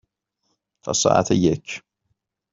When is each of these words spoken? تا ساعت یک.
تا 0.83 0.93
ساعت 0.93 1.31
یک. 1.31 1.83